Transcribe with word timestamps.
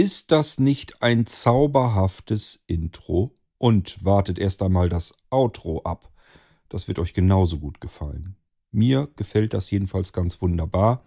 Ist 0.00 0.30
das 0.30 0.58
nicht 0.58 1.02
ein 1.02 1.26
zauberhaftes 1.26 2.64
Intro? 2.66 3.36
Und 3.58 4.02
wartet 4.02 4.38
erst 4.38 4.62
einmal 4.62 4.88
das 4.88 5.12
Outro 5.28 5.82
ab. 5.82 6.10
Das 6.70 6.88
wird 6.88 6.98
euch 6.98 7.12
genauso 7.12 7.58
gut 7.58 7.82
gefallen. 7.82 8.34
Mir 8.70 9.10
gefällt 9.16 9.52
das 9.52 9.70
jedenfalls 9.70 10.14
ganz 10.14 10.40
wunderbar. 10.40 11.04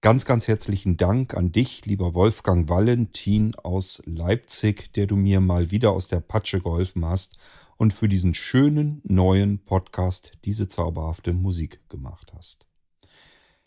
Ganz, 0.00 0.24
ganz 0.24 0.48
herzlichen 0.48 0.96
Dank 0.96 1.34
an 1.34 1.52
dich, 1.52 1.84
lieber 1.84 2.14
Wolfgang 2.14 2.66
Valentin 2.66 3.54
aus 3.56 4.00
Leipzig, 4.06 4.94
der 4.94 5.06
du 5.06 5.16
mir 5.16 5.42
mal 5.42 5.70
wieder 5.70 5.90
aus 5.90 6.08
der 6.08 6.20
Patsche 6.20 6.62
geholfen 6.62 7.04
hast 7.04 7.36
und 7.76 7.92
für 7.92 8.08
diesen 8.08 8.32
schönen 8.32 9.02
neuen 9.04 9.58
Podcast 9.58 10.32
diese 10.46 10.66
zauberhafte 10.66 11.34
Musik 11.34 11.86
gemacht 11.90 12.32
hast. 12.34 12.66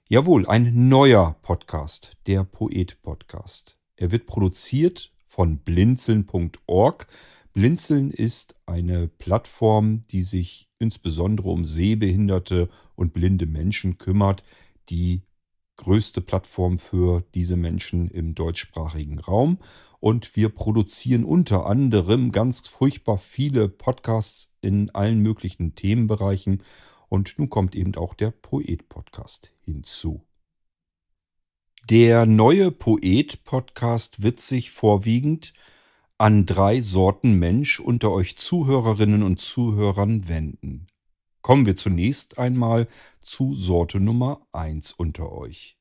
Jawohl, 0.07 0.47
ein 0.47 0.89
neuer 0.89 1.35
Podcast, 1.43 2.17
der 2.25 2.43
Poet 2.43 2.99
Podcast. 3.03 3.76
Er 3.97 4.11
wird 4.11 4.25
produziert 4.27 5.11
von 5.25 5.57
blinzeln.org. 5.57 7.07
Blinzeln 7.53 8.11
ist 8.11 8.55
eine 8.65 9.07
Plattform, 9.07 10.03
die 10.03 10.23
sich 10.23 10.69
insbesondere 10.79 11.49
um 11.49 11.65
sehbehinderte 11.65 12.69
und 12.95 13.13
blinde 13.13 13.47
Menschen 13.47 13.97
kümmert, 13.97 14.43
die 14.89 15.23
größte 15.77 16.21
Plattform 16.21 16.79
für 16.79 17.23
diese 17.35 17.55
Menschen 17.55 18.09
im 18.09 18.35
deutschsprachigen 18.35 19.19
Raum. 19.19 19.59
Und 19.99 20.35
wir 20.35 20.49
produzieren 20.49 21.23
unter 21.23 21.65
anderem 21.65 22.31
ganz 22.31 22.67
furchtbar 22.67 23.17
viele 23.17 23.69
Podcasts 23.69 24.53
in 24.61 24.89
allen 24.91 25.19
möglichen 25.19 25.75
Themenbereichen. 25.75 26.63
Und 27.09 27.37
nun 27.37 27.49
kommt 27.49 27.75
eben 27.75 27.95
auch 27.95 28.13
der 28.13 28.31
Poet-Podcast 28.31 29.53
hinzu. 29.61 30.26
Der 31.85 32.25
neue 32.25 32.71
Poet-Podcast 32.71 34.21
wird 34.21 34.41
sich 34.41 34.71
vorwiegend 34.71 35.53
an 36.17 36.45
drei 36.45 36.81
Sorten 36.81 37.39
Mensch 37.39 37.79
unter 37.79 38.11
euch 38.11 38.37
Zuhörerinnen 38.37 39.23
und 39.23 39.39
Zuhörern 39.39 40.27
wenden. 40.27 40.87
Kommen 41.41 41.65
wir 41.65 41.77
zunächst 41.77 42.39
einmal 42.39 42.87
zu 43.21 43.55
Sorte 43.55 44.01
Nummer 44.01 44.45
eins 44.51 44.91
unter 44.91 45.31
euch. 45.31 45.77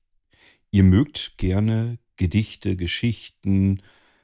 Ihr 0.70 0.84
mögt 0.84 1.38
gerne 1.38 1.98
Gedichte, 2.16 2.76
Geschichten, 2.76 3.82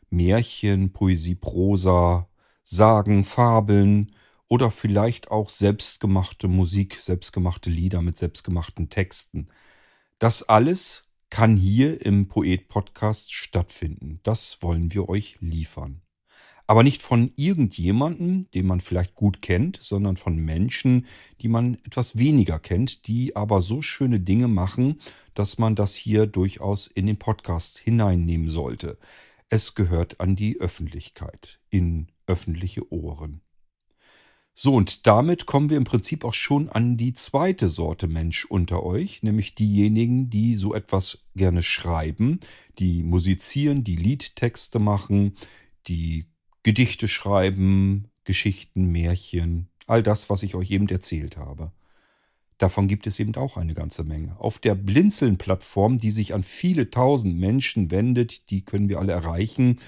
Märchen, 0.09 0.93
Poesie, 0.93 1.35
Prosa, 1.35 2.29
Sagen, 2.63 3.25
Fabeln 3.25 4.15
oder 4.47 4.71
vielleicht 4.71 5.33
auch 5.33 5.49
selbstgemachte 5.51 6.47
Musik, 6.47 6.95
selbstgemachte 6.95 7.71
Lieder 7.71 8.03
mit 8.03 8.17
selbstgemachten 8.19 8.89
Texten. 8.89 9.49
Das 10.21 10.49
alles 10.49 11.09
kann 11.33 11.57
hier 11.57 12.05
im 12.05 12.29
Poet-Podcast 12.29 13.33
stattfinden. 13.33 14.21
Das 14.23 14.59
wollen 14.61 14.93
wir 14.93 15.09
euch 15.09 15.39
liefern. 15.41 16.03
Aber 16.67 16.83
nicht 16.83 17.01
von 17.01 17.33
irgendjemandem, 17.37 18.51
den 18.51 18.67
man 18.67 18.83
vielleicht 18.83 19.15
gut 19.15 19.41
kennt, 19.41 19.79
sondern 19.81 20.19
von 20.19 20.37
Menschen, 20.37 21.07
die 21.41 21.49
man 21.49 21.79
etwas 21.87 22.19
weniger 22.19 22.59
kennt, 22.59 23.07
die 23.07 23.35
aber 23.35 23.63
so 23.63 23.81
schöne 23.81 24.21
Dinge 24.21 24.47
machen, 24.47 25.01
dass 25.33 25.57
man 25.57 25.75
das 25.75 25.95
hier 25.95 26.27
durchaus 26.27 26.87
in 26.87 27.07
den 27.07 27.19
Podcast 27.19 27.79
hineinnehmen 27.79 28.51
sollte. 28.51 28.99
Es 29.49 29.75
gehört 29.75 30.21
an 30.21 30.37
die 30.37 30.61
Öffentlichkeit, 30.61 31.61
in 31.71 32.09
öffentliche 32.27 32.93
Ohren. 32.93 33.41
So, 34.55 34.75
und 34.75 35.07
damit 35.07 35.47
kommen 35.47 35.71
wir 35.71 35.79
im 35.79 35.85
Prinzip 35.85 36.25
auch 36.25 36.35
schon 36.35 36.69
an 36.69 36.99
die 36.99 37.15
zweite 37.15 37.69
Sorte 37.69 38.07
Mensch 38.07 38.45
unter 38.45 38.83
euch, 38.83 39.23
nämlich 39.23 39.55
diejenigen, 39.55 40.29
die 40.29 40.55
so 40.57 40.75
etwas 40.75 41.25
gerne 41.35 41.63
schreiben, 41.63 42.39
die 42.79 43.03
musizieren, 43.03 43.83
die 43.83 43.97
Liedtexte 43.97 44.79
machen, 44.79 45.37
die 45.87 46.27
Gedichte 46.63 47.09
schreiben, 47.09 48.09
Geschichten, 48.25 48.93
Märchen, 48.93 49.69
all 49.87 50.03
das, 50.03 50.29
was 50.29 50.43
ich 50.43 50.55
euch 50.55 50.71
eben 50.71 50.89
erzählt 50.89 51.39
habe. 51.39 51.73
Davon 52.59 52.87
gibt 52.87 53.07
es 53.07 53.19
eben 53.19 53.35
auch 53.35 53.57
eine 53.57 53.75
ganze 53.75 54.05
Menge. 54.05 54.39
Auf 54.39 54.59
der 54.59 54.75
Blinzeln-Plattform, 54.77 55.99
die 55.99 56.13
sich 56.13 56.35
an 56.35 56.45
viele 56.45 56.91
tausend 56.91 57.37
Menschen 57.37 57.91
wendet, 57.91 58.51
die 58.51 58.65
können 58.65 58.89
wir 58.89 59.01
alle 59.01 59.13
erreichen, 59.13 59.81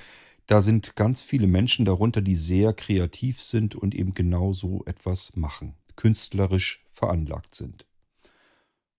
da 0.46 0.60
sind 0.60 0.96
ganz 0.96 1.22
viele 1.22 1.46
Menschen 1.46 1.84
darunter, 1.84 2.20
die 2.20 2.36
sehr 2.36 2.72
kreativ 2.72 3.42
sind 3.42 3.74
und 3.74 3.94
eben 3.94 4.12
genau 4.12 4.52
so 4.52 4.82
etwas 4.86 5.34
machen, 5.36 5.74
künstlerisch 5.96 6.84
veranlagt 6.88 7.54
sind. 7.54 7.86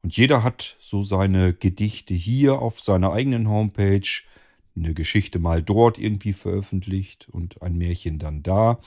Und 0.02 0.16
jeder 0.18 0.44
hat 0.44 0.78
so 0.80 1.04
seine 1.04 1.54
Gedichte 1.54 2.14
hier 2.14 2.60
auf 2.60 2.80
seiner 2.80 3.12
eigenen 3.12 3.50
Homepage, 3.50 4.08
eine 4.76 4.94
Geschichte 4.94 5.40
mal 5.40 5.64
dort 5.64 5.98
irgendwie 5.98 6.34
veröffentlicht 6.34 7.28
und 7.30 7.62
ein 7.62 7.78
Märchen 7.78 8.20
dann 8.20 8.44
da. 8.44 8.80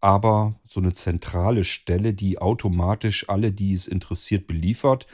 Aber 0.00 0.60
so 0.68 0.80
eine 0.80 0.92
zentrale 0.92 1.64
Stelle, 1.64 2.14
die 2.14 2.38
automatisch 2.38 3.28
alle, 3.28 3.52
die 3.52 3.72
es 3.72 3.86
interessiert, 3.86 4.46
beliefert, 4.46 5.06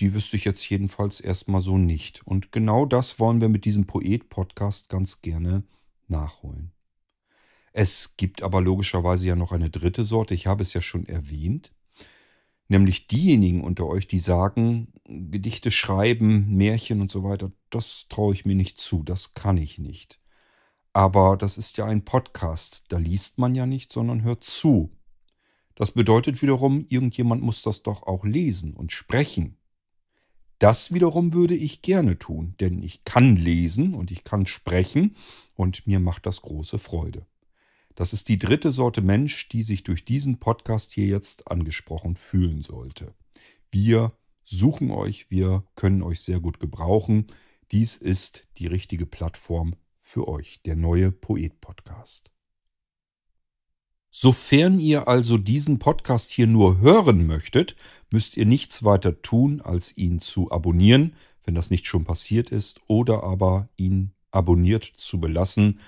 die 0.00 0.12
wüsste 0.12 0.36
ich 0.36 0.44
jetzt 0.44 0.68
jedenfalls 0.68 1.20
erstmal 1.20 1.60
so 1.60 1.78
nicht. 1.78 2.26
Und 2.26 2.52
genau 2.52 2.84
das 2.84 3.20
wollen 3.20 3.40
wir 3.40 3.48
mit 3.48 3.64
diesem 3.64 3.86
Poet-Podcast 3.86 4.88
ganz 4.88 5.22
gerne 5.22 5.62
nachholen. 6.10 6.72
Es 7.72 8.16
gibt 8.16 8.42
aber 8.42 8.60
logischerweise 8.60 9.26
ja 9.26 9.36
noch 9.36 9.52
eine 9.52 9.70
dritte 9.70 10.04
Sorte, 10.04 10.34
ich 10.34 10.46
habe 10.46 10.62
es 10.62 10.74
ja 10.74 10.80
schon 10.80 11.06
erwähnt, 11.06 11.72
nämlich 12.68 13.08
diejenigen 13.08 13.64
unter 13.64 13.86
euch, 13.86 14.06
die 14.06 14.20
sagen, 14.20 14.92
Gedichte 15.04 15.70
schreiben, 15.70 16.56
Märchen 16.56 17.00
und 17.00 17.10
so 17.10 17.24
weiter, 17.24 17.50
das 17.70 18.06
traue 18.08 18.32
ich 18.32 18.44
mir 18.44 18.54
nicht 18.54 18.80
zu, 18.80 19.02
das 19.02 19.34
kann 19.34 19.56
ich 19.56 19.78
nicht. 19.78 20.20
Aber 20.92 21.36
das 21.36 21.58
ist 21.58 21.76
ja 21.76 21.86
ein 21.86 22.04
Podcast, 22.04 22.84
da 22.88 22.98
liest 22.98 23.38
man 23.38 23.56
ja 23.56 23.66
nicht, 23.66 23.92
sondern 23.92 24.22
hört 24.22 24.44
zu. 24.44 24.96
Das 25.74 25.90
bedeutet 25.90 26.40
wiederum, 26.40 26.86
irgendjemand 26.88 27.42
muss 27.42 27.62
das 27.62 27.82
doch 27.82 28.04
auch 28.04 28.24
lesen 28.24 28.74
und 28.74 28.92
sprechen. 28.92 29.58
Das 30.58 30.94
wiederum 30.94 31.32
würde 31.32 31.54
ich 31.54 31.82
gerne 31.82 32.18
tun, 32.18 32.54
denn 32.60 32.82
ich 32.82 33.04
kann 33.04 33.36
lesen 33.36 33.94
und 33.94 34.10
ich 34.10 34.24
kann 34.24 34.46
sprechen 34.46 35.16
und 35.54 35.86
mir 35.86 36.00
macht 36.00 36.26
das 36.26 36.42
große 36.42 36.78
Freude. 36.78 37.26
Das 37.94 38.12
ist 38.12 38.28
die 38.28 38.38
dritte 38.38 38.72
Sorte 38.72 39.02
Mensch, 39.02 39.48
die 39.48 39.62
sich 39.62 39.84
durch 39.84 40.04
diesen 40.04 40.38
Podcast 40.40 40.92
hier 40.92 41.06
jetzt 41.06 41.48
angesprochen 41.48 42.16
fühlen 42.16 42.62
sollte. 42.62 43.14
Wir 43.70 44.12
suchen 44.42 44.90
euch, 44.90 45.30
wir 45.30 45.64
können 45.76 46.02
euch 46.02 46.20
sehr 46.20 46.40
gut 46.40 46.60
gebrauchen. 46.60 47.26
Dies 47.72 47.96
ist 47.96 48.48
die 48.58 48.66
richtige 48.66 49.06
Plattform 49.06 49.74
für 49.98 50.28
euch, 50.28 50.60
der 50.62 50.76
neue 50.76 51.12
Poet 51.12 51.60
Podcast. 51.60 52.33
Sofern 54.16 54.78
ihr 54.78 55.08
also 55.08 55.38
diesen 55.38 55.80
Podcast 55.80 56.30
hier 56.30 56.46
nur 56.46 56.78
hören 56.78 57.26
möchtet, 57.26 57.74
müsst 58.12 58.36
ihr 58.36 58.46
nichts 58.46 58.84
weiter 58.84 59.20
tun, 59.22 59.60
als 59.60 59.96
ihn 59.96 60.20
zu 60.20 60.52
abonnieren, 60.52 61.16
wenn 61.42 61.56
das 61.56 61.68
nicht 61.68 61.88
schon 61.88 62.04
passiert 62.04 62.50
ist, 62.50 62.80
oder 62.86 63.24
aber 63.24 63.68
ihn 63.76 64.12
abonniert 64.30 64.84
zu 64.84 65.18
belassen. 65.18 65.80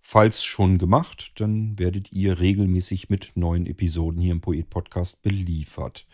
Falls 0.00 0.44
schon 0.44 0.78
gemacht, 0.78 1.32
dann 1.40 1.76
werdet 1.76 2.12
ihr 2.12 2.38
regelmäßig 2.38 3.10
mit 3.10 3.32
neuen 3.34 3.66
Episoden 3.66 4.22
hier 4.22 4.30
im 4.30 4.40
Poet 4.40 4.70
Podcast 4.70 5.20
beliefert. 5.22 6.06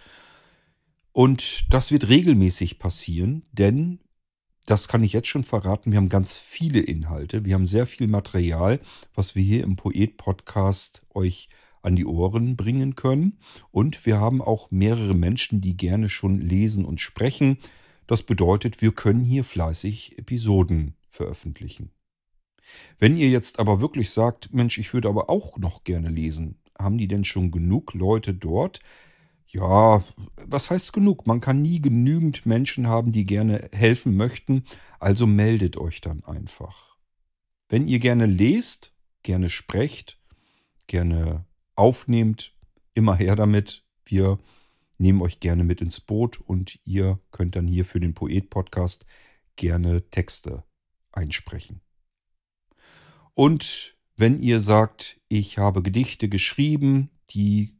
Und 1.12 1.66
das 1.68 1.92
wird 1.92 2.08
regelmäßig 2.08 2.78
passieren, 2.78 3.44
denn 3.52 4.00
das 4.68 4.86
kann 4.86 5.02
ich 5.02 5.14
jetzt 5.14 5.28
schon 5.28 5.44
verraten, 5.44 5.92
wir 5.92 5.96
haben 5.96 6.10
ganz 6.10 6.38
viele 6.38 6.80
Inhalte, 6.80 7.46
wir 7.46 7.54
haben 7.54 7.64
sehr 7.64 7.86
viel 7.86 8.06
Material, 8.06 8.80
was 9.14 9.34
wir 9.34 9.42
hier 9.42 9.64
im 9.64 9.76
Poet-Podcast 9.76 11.06
euch 11.14 11.48
an 11.80 11.96
die 11.96 12.04
Ohren 12.04 12.54
bringen 12.54 12.94
können. 12.94 13.38
Und 13.70 14.04
wir 14.04 14.20
haben 14.20 14.42
auch 14.42 14.70
mehrere 14.70 15.14
Menschen, 15.14 15.62
die 15.62 15.74
gerne 15.74 16.10
schon 16.10 16.42
lesen 16.42 16.84
und 16.84 17.00
sprechen. 17.00 17.56
Das 18.06 18.22
bedeutet, 18.22 18.82
wir 18.82 18.92
können 18.92 19.24
hier 19.24 19.42
fleißig 19.42 20.18
Episoden 20.18 20.94
veröffentlichen. 21.08 21.90
Wenn 22.98 23.16
ihr 23.16 23.30
jetzt 23.30 23.60
aber 23.60 23.80
wirklich 23.80 24.10
sagt, 24.10 24.52
Mensch, 24.52 24.76
ich 24.76 24.92
würde 24.92 25.08
aber 25.08 25.30
auch 25.30 25.56
noch 25.56 25.82
gerne 25.84 26.10
lesen, 26.10 26.58
haben 26.78 26.98
die 26.98 27.08
denn 27.08 27.24
schon 27.24 27.50
genug 27.50 27.94
Leute 27.94 28.34
dort? 28.34 28.80
Ja, 29.50 30.04
was 30.46 30.70
heißt 30.70 30.92
genug? 30.92 31.26
Man 31.26 31.40
kann 31.40 31.62
nie 31.62 31.80
genügend 31.80 32.44
Menschen 32.44 32.86
haben, 32.86 33.12
die 33.12 33.24
gerne 33.24 33.70
helfen 33.72 34.14
möchten, 34.14 34.64
also 35.00 35.26
meldet 35.26 35.78
euch 35.78 36.02
dann 36.02 36.22
einfach. 36.24 36.96
Wenn 37.70 37.86
ihr 37.86 37.98
gerne 37.98 38.26
lest, 38.26 38.94
gerne 39.22 39.48
sprecht, 39.48 40.20
gerne 40.86 41.46
aufnehmt, 41.76 42.54
immer 42.92 43.16
her 43.16 43.36
damit. 43.36 43.84
Wir 44.04 44.38
nehmen 44.98 45.22
euch 45.22 45.40
gerne 45.40 45.64
mit 45.64 45.80
ins 45.80 46.00
Boot 46.00 46.40
und 46.40 46.78
ihr 46.84 47.18
könnt 47.30 47.56
dann 47.56 47.66
hier 47.66 47.86
für 47.86 48.00
den 48.00 48.14
Poet-Podcast 48.14 49.06
gerne 49.56 50.10
Texte 50.10 50.64
einsprechen. 51.12 51.80
Und 53.32 53.96
wenn 54.16 54.40
ihr 54.40 54.60
sagt, 54.60 55.20
ich 55.28 55.56
habe 55.58 55.82
Gedichte 55.82 56.28
geschrieben, 56.28 57.10
die 57.30 57.77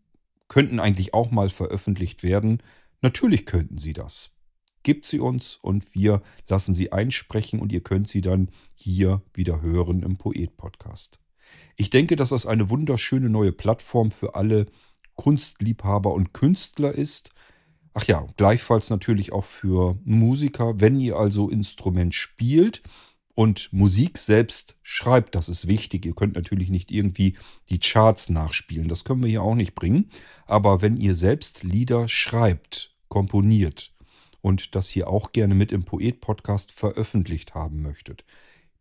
könnten 0.48 0.80
eigentlich 0.80 1.14
auch 1.14 1.30
mal 1.30 1.48
veröffentlicht 1.48 2.22
werden, 2.22 2.62
natürlich 3.00 3.46
könnten 3.46 3.78
sie 3.78 3.92
das. 3.92 4.34
Gebt 4.82 5.06
sie 5.06 5.20
uns 5.20 5.56
und 5.56 5.94
wir 5.94 6.22
lassen 6.48 6.74
sie 6.74 6.92
einsprechen 6.92 7.60
und 7.60 7.72
ihr 7.72 7.82
könnt 7.82 8.08
sie 8.08 8.20
dann 8.20 8.50
hier 8.74 9.22
wieder 9.34 9.60
hören 9.60 10.02
im 10.02 10.16
Poet-Podcast. 10.16 11.20
Ich 11.76 11.90
denke, 11.90 12.16
dass 12.16 12.30
das 12.30 12.46
eine 12.46 12.70
wunderschöne 12.70 13.28
neue 13.28 13.52
Plattform 13.52 14.10
für 14.10 14.34
alle 14.34 14.66
Kunstliebhaber 15.16 16.12
und 16.12 16.32
Künstler 16.32 16.92
ist. 16.92 17.30
Ach 17.94 18.04
ja, 18.04 18.26
gleichfalls 18.36 18.90
natürlich 18.90 19.32
auch 19.32 19.44
für 19.44 19.98
Musiker. 20.04 20.80
Wenn 20.80 21.00
ihr 21.00 21.16
also 21.16 21.48
Instrument 21.48 22.14
spielt 22.14 22.82
und 23.38 23.73
Musik 23.73 24.19
selbst 24.19 24.76
schreibt, 24.82 25.37
das 25.37 25.49
ist 25.49 25.69
wichtig. 25.69 26.05
Ihr 26.05 26.14
könnt 26.17 26.35
natürlich 26.35 26.70
nicht 26.70 26.90
irgendwie 26.90 27.37
die 27.69 27.79
Charts 27.79 28.31
nachspielen. 28.31 28.88
Das 28.88 29.05
können 29.05 29.23
wir 29.23 29.31
hier 29.31 29.44
auch 29.44 29.55
nicht 29.55 29.76
bringen. 29.76 30.11
Aber 30.46 30.82
wenn 30.82 30.96
ihr 30.96 31.14
selbst 31.14 31.62
Lieder 31.62 32.08
schreibt, 32.08 32.96
komponiert 33.06 33.94
und 34.40 34.75
das 34.75 34.88
hier 34.88 35.06
auch 35.06 35.31
gerne 35.31 35.55
mit 35.55 35.70
im 35.70 35.85
Poet-Podcast 35.85 36.73
veröffentlicht 36.73 37.55
haben 37.55 37.81
möchtet, 37.81 38.25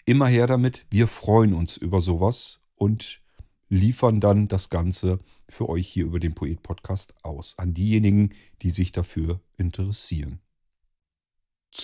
immer 0.06 0.26
her 0.26 0.48
damit. 0.48 0.88
Wir 0.90 1.06
freuen 1.06 1.54
uns 1.54 1.78
über 1.78 2.02
sowas 2.02 2.62
und 2.74 3.22
liefern 3.70 4.20
dann 4.20 4.48
das 4.48 4.72
Ganze 4.72 5.20
für 5.48 5.70
euch 5.70 5.88
hier 5.88 6.06
über 6.06 6.20
den 6.20 6.34
Poet-Podcast 6.34 7.14
aus 7.22 7.60
an 7.60 7.76
diejenigen, 7.76 8.32
die 8.64 8.72
sich 8.72 8.92
dafür 8.92 9.40
interessieren. 9.56 10.40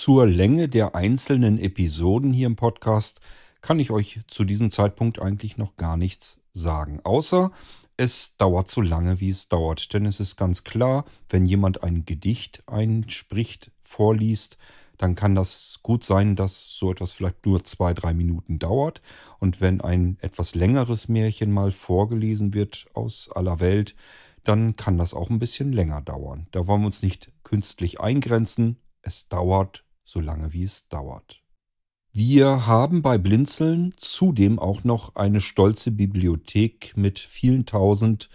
Zur 0.06 0.28
Länge 0.28 0.68
der 0.68 0.96
einzelnen 0.96 1.58
Episoden 1.58 2.34
hier 2.34 2.48
im 2.48 2.58
Podcast 2.58 3.22
kann 3.62 3.80
ich 3.80 3.90
euch 3.90 4.20
zu 4.28 4.44
diesem 4.44 4.70
Zeitpunkt 4.70 5.22
eigentlich 5.22 5.58
noch 5.58 5.78
gar 5.78 5.96
nichts 5.96 6.40
sagen, 6.52 7.00
außer 7.06 7.52
es 7.96 8.36
dauert 8.36 8.70
so 8.70 8.82
lange, 8.82 9.22
wie 9.22 9.30
es 9.30 9.48
dauert. 9.48 9.94
Denn 9.94 10.06
es 10.06 10.20
ist 10.20 10.36
ganz 10.36 10.66
klar, 10.66 11.06
wenn 11.30 11.46
jemand 11.46 11.84
ein 11.84 12.04
Gedicht 12.04 12.64
einspricht, 12.68 13.72
vorliest, 13.82 14.58
dann 14.98 15.16
kann 15.16 15.36
das 15.36 15.80
gut 15.84 16.04
sein, 16.04 16.36
dass 16.36 16.74
so 16.78 16.92
etwas 16.92 17.14
vielleicht 17.14 17.46
nur 17.46 17.64
zwei, 17.64 17.94
drei 17.94 18.14
Minuten 18.14 18.60
dauert. 18.60 19.02
Und 19.40 19.62
wenn 19.62 19.80
ein 19.80 20.18
etwas 20.20 20.54
längeres 20.54 21.08
Märchen 21.08 21.50
mal 21.50 21.72
vorgelesen 21.72 22.54
wird 22.54 22.88
aus 22.94 23.30
aller 23.34 23.62
Welt, 23.62 23.96
dann 24.44 24.76
kann 24.76 24.98
das 24.98 25.14
auch 25.14 25.30
ein 25.30 25.40
bisschen 25.40 25.72
länger 25.72 26.02
dauern. 26.02 26.48
Da 26.52 26.68
wollen 26.68 26.82
wir 26.82 26.88
uns 26.88 27.04
nicht 27.04 27.32
künstlich 27.44 28.02
eingrenzen. 28.02 28.76
Es 29.02 29.30
dauert 29.30 29.86
so 30.04 30.20
lange, 30.20 30.54
wie 30.54 30.64
es 30.64 30.90
dauert. 30.90 31.42
Wir 32.12 32.68
haben 32.68 33.02
bei 33.02 33.18
Blinzeln 33.18 33.92
zudem 33.98 34.60
auch 34.60 34.84
noch 34.84 35.16
eine 35.16 35.42
stolze 35.42 35.92
Bibliothek 35.92 36.96
mit 36.96 37.18
vielen 37.18 37.66
tausend 37.66 38.30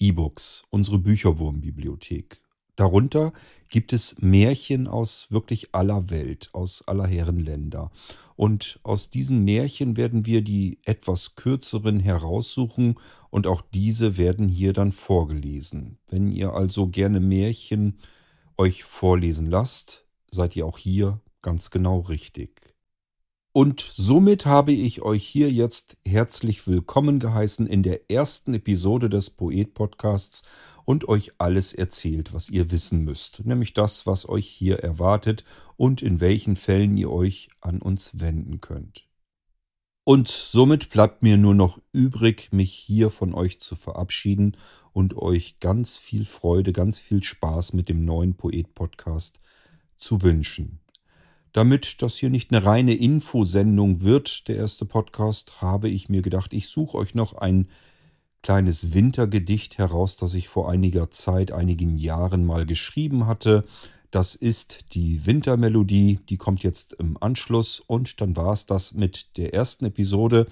E-Books, 0.00 0.64
unsere 0.70 0.98
Bücherwurmbibliothek. 0.98 2.42
Darunter 2.80 3.34
gibt 3.68 3.92
es 3.92 4.16
Märchen 4.20 4.88
aus 4.88 5.26
wirklich 5.30 5.74
aller 5.74 6.08
Welt, 6.08 6.48
aus 6.54 6.88
aller 6.88 7.06
Herren 7.06 7.38
Länder. 7.38 7.90
Und 8.36 8.80
aus 8.82 9.10
diesen 9.10 9.44
Märchen 9.44 9.98
werden 9.98 10.24
wir 10.24 10.40
die 10.42 10.78
etwas 10.84 11.34
kürzeren 11.34 12.00
heraussuchen 12.00 12.94
und 13.28 13.46
auch 13.46 13.60
diese 13.60 14.16
werden 14.16 14.48
hier 14.48 14.72
dann 14.72 14.92
vorgelesen. 14.92 15.98
Wenn 16.08 16.32
ihr 16.32 16.54
also 16.54 16.88
gerne 16.88 17.20
Märchen 17.20 17.98
euch 18.56 18.82
vorlesen 18.84 19.50
lasst, 19.50 20.06
seid 20.30 20.56
ihr 20.56 20.66
auch 20.66 20.78
hier 20.78 21.20
ganz 21.42 21.70
genau 21.70 22.00
richtig. 22.00 22.74
Und 23.52 23.80
somit 23.80 24.46
habe 24.46 24.70
ich 24.70 25.02
euch 25.02 25.24
hier 25.24 25.50
jetzt 25.50 25.96
herzlich 26.06 26.68
willkommen 26.68 27.18
geheißen 27.18 27.66
in 27.66 27.82
der 27.82 28.08
ersten 28.08 28.54
Episode 28.54 29.10
des 29.10 29.30
Poet-Podcasts 29.30 30.42
und 30.84 31.08
euch 31.08 31.32
alles 31.38 31.72
erzählt, 31.72 32.32
was 32.32 32.48
ihr 32.48 32.70
wissen 32.70 33.02
müsst, 33.02 33.44
nämlich 33.44 33.72
das, 33.72 34.06
was 34.06 34.28
euch 34.28 34.46
hier 34.46 34.78
erwartet 34.78 35.44
und 35.76 36.00
in 36.00 36.20
welchen 36.20 36.54
Fällen 36.54 36.96
ihr 36.96 37.10
euch 37.10 37.50
an 37.60 37.82
uns 37.82 38.20
wenden 38.20 38.60
könnt. 38.60 39.08
Und 40.04 40.28
somit 40.28 40.88
bleibt 40.88 41.24
mir 41.24 41.36
nur 41.36 41.54
noch 41.54 41.80
übrig, 41.92 42.50
mich 42.52 42.72
hier 42.72 43.10
von 43.10 43.34
euch 43.34 43.58
zu 43.58 43.74
verabschieden 43.74 44.56
und 44.92 45.16
euch 45.16 45.58
ganz 45.58 45.96
viel 45.98 46.24
Freude, 46.24 46.72
ganz 46.72 47.00
viel 47.00 47.24
Spaß 47.24 47.72
mit 47.72 47.88
dem 47.88 48.04
neuen 48.04 48.36
Poet-Podcast 48.36 49.38
zu 49.38 49.59
wünschen. 50.22 50.80
Damit 51.52 52.00
das 52.02 52.16
hier 52.16 52.30
nicht 52.30 52.52
eine 52.52 52.64
reine 52.64 52.94
Infosendung 52.94 54.02
wird, 54.02 54.46
der 54.48 54.56
erste 54.56 54.86
Podcast, 54.86 55.60
habe 55.60 55.88
ich 55.88 56.08
mir 56.08 56.22
gedacht, 56.22 56.52
ich 56.52 56.68
suche 56.68 56.96
euch 56.96 57.14
noch 57.14 57.34
ein 57.34 57.66
kleines 58.42 58.94
Wintergedicht 58.94 59.78
heraus, 59.78 60.16
das 60.16 60.34
ich 60.34 60.48
vor 60.48 60.70
einiger 60.70 61.10
Zeit, 61.10 61.52
einigen 61.52 61.96
Jahren 61.96 62.46
mal 62.46 62.66
geschrieben 62.66 63.26
hatte. 63.26 63.64
Das 64.10 64.34
ist 64.34 64.94
die 64.94 65.26
Wintermelodie, 65.26 66.20
die 66.28 66.36
kommt 66.36 66.62
jetzt 66.62 66.94
im 66.94 67.16
Anschluss 67.20 67.80
und 67.80 68.20
dann 68.20 68.36
war 68.36 68.52
es 68.52 68.66
das 68.66 68.94
mit 68.94 69.36
der 69.36 69.52
ersten 69.52 69.84
Episode. 69.86 70.46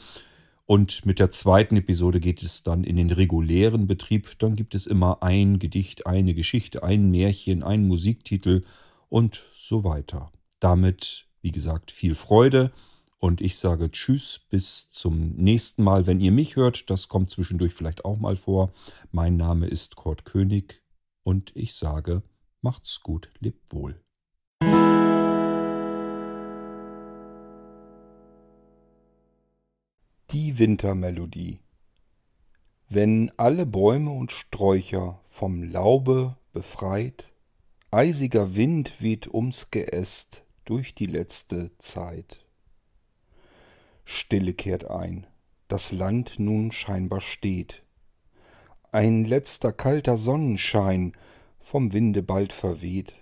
Und 0.67 1.07
mit 1.07 1.19
der 1.19 1.31
zweiten 1.31 1.77
Episode 1.77 2.21
geht 2.21 2.43
es 2.43 2.63
dann 2.63 2.85
in 2.85 2.97
den 2.97 3.11
regulären 3.11 3.87
Betrieb. 3.87 4.39
Dann 4.39 4.55
gibt 4.55 4.75
es 4.75 4.87
immer 4.87 5.23
ein 5.23 5.59
Gedicht, 5.59 6.07
eine 6.07 6.35
Geschichte, 6.35 6.83
ein 6.83 7.11
Märchen, 7.11 7.63
einen 7.63 7.89
Musiktitel 7.89 8.65
und 9.09 9.41
so 9.55 9.85
weiter 9.85 10.31
damit, 10.61 11.27
wie 11.41 11.53
gesagt, 11.53 11.91
viel 11.91 12.15
Freude. 12.15 12.73
Und 13.21 13.41
ich 13.41 13.59
sage 13.59 13.91
Tschüss, 13.91 14.39
bis 14.39 14.91
zum 14.91 15.31
nächsten 15.35 15.83
Mal, 15.83 16.07
wenn 16.07 16.21
ihr 16.21 16.31
mich 16.31 16.57
hört. 16.57 16.89
Das 16.89 17.09
kommt 17.09 17.31
zwischendurch 17.31 17.75
vielleicht 17.75 18.05
auch 18.05 18.19
mal 18.19 18.37
vor. 18.37 18.73
Mein 19.11 19.37
Name 19.37 19.67
ist 19.67 19.97
Kurt 19.97 20.25
König 20.25 20.83
und 21.25 21.51
ich 21.57 21.75
sage, 21.75 22.23
macht's 22.61 23.01
gut, 23.01 23.31
lebt 23.41 23.73
wohl. 23.73 24.01
Die 30.31 30.59
Wintermelodie. 30.59 31.59
Wenn 32.89 33.33
alle 33.37 33.67
Bäume 33.67 34.11
und 34.11 34.31
Sträucher 34.31 35.21
vom 35.29 35.63
Laube 35.63 36.37
befreit, 36.53 37.33
eisiger 37.91 38.55
Wind 38.55 39.01
weht 39.01 39.33
ums 39.33 39.71
Geäst, 39.71 40.43
durch 40.65 40.95
die 40.95 41.07
letzte 41.07 41.71
Zeit. 41.79 42.45
Stille 44.05 44.53
kehrt 44.53 44.91
ein, 44.91 45.27
das 45.69 45.93
Land 45.93 46.39
nun 46.39 46.73
scheinbar 46.73 47.21
steht. 47.21 47.83
Ein 48.93 49.25
letzter 49.25 49.73
kalter 49.73 50.19
Sonnenschein 50.19 51.13
vom 51.61 51.93
Winde 51.93 52.23
bald 52.23 52.53
verweht. 52.53 53.17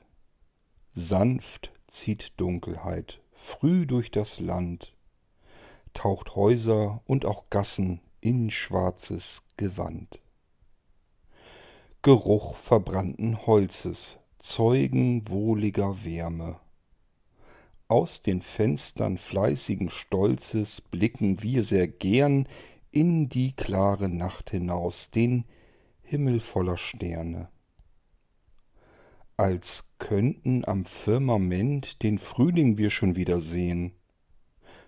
Sanft 0.94 1.73
zieht 1.87 2.32
Dunkelheit 2.37 3.20
früh 3.32 3.87
durch 3.87 4.11
das 4.11 4.40
Land, 4.40 4.92
taucht 5.94 6.35
Häuser 6.35 7.02
und 7.06 7.25
auch 7.25 7.49
Gassen 7.50 8.00
in 8.20 8.50
schwarzes 8.50 9.44
Gewand. 9.56 10.20
Geruch 12.02 12.56
verbrannten 12.56 13.46
Holzes, 13.46 14.18
Zeugen 14.48 15.28
wohliger 15.28 16.04
Wärme. 16.04 16.60
Aus 17.88 18.22
den 18.22 18.40
Fenstern 18.40 19.18
fleißigen 19.18 19.90
Stolzes 19.90 20.80
blicken 20.80 21.42
wir 21.42 21.64
sehr 21.64 21.88
gern 21.88 22.46
in 22.92 23.28
die 23.28 23.56
klare 23.56 24.08
Nacht 24.08 24.50
hinaus, 24.50 25.10
den 25.10 25.46
Himmel 26.00 26.38
voller 26.38 26.76
Sterne. 26.76 27.48
Als 29.36 29.90
könnten 29.98 30.64
am 30.64 30.84
Firmament 30.84 32.04
den 32.04 32.16
Frühling 32.16 32.78
wir 32.78 32.90
schon 32.90 33.16
wieder 33.16 33.40
sehen, 33.40 33.94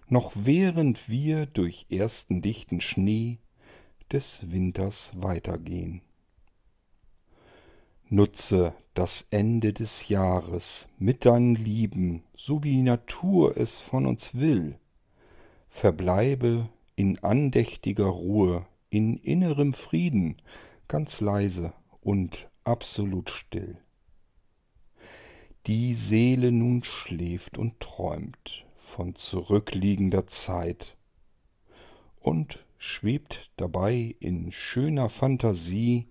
noch 0.06 0.30
während 0.36 1.08
wir 1.08 1.46
durch 1.46 1.86
ersten 1.90 2.42
dichten 2.42 2.80
Schnee 2.80 3.38
des 4.12 4.52
Winters 4.52 5.14
weitergehen. 5.16 6.02
Nutze 8.10 8.74
das 8.94 9.26
Ende 9.30 9.74
des 9.74 10.08
Jahres 10.08 10.88
mit 10.98 11.26
deinen 11.26 11.54
Lieben, 11.54 12.22
so 12.34 12.64
wie 12.64 12.70
die 12.70 12.82
Natur 12.82 13.54
es 13.58 13.78
von 13.78 14.06
uns 14.06 14.34
will. 14.34 14.78
Verbleibe 15.68 16.70
in 16.96 17.22
andächtiger 17.22 18.06
Ruhe, 18.06 18.64
in 18.88 19.18
innerem 19.18 19.74
Frieden, 19.74 20.36
ganz 20.88 21.20
leise 21.20 21.74
und 22.00 22.48
absolut 22.64 23.28
still. 23.28 23.76
Die 25.66 25.92
Seele 25.92 26.50
nun 26.50 26.84
schläft 26.84 27.58
und 27.58 27.78
träumt 27.78 28.64
von 28.78 29.16
zurückliegender 29.16 30.26
Zeit 30.26 30.96
und 32.20 32.64
schwebt 32.78 33.50
dabei 33.56 34.16
in 34.18 34.50
schöner 34.50 35.10
Fantasie 35.10 36.06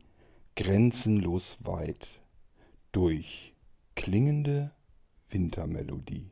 grenzenlos 0.57 1.57
weit 1.65 2.19
durch 2.91 3.53
klingende 3.95 4.71
Wintermelodie. 5.29 6.31